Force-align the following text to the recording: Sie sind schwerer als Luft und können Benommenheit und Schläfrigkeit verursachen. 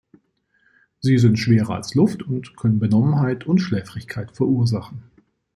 Sie 0.99 1.19
sind 1.19 1.37
schwerer 1.37 1.75
als 1.75 1.93
Luft 1.93 2.23
und 2.23 2.57
können 2.57 2.79
Benommenheit 2.79 3.45
und 3.45 3.59
Schläfrigkeit 3.59 4.31
verursachen. 4.31 5.03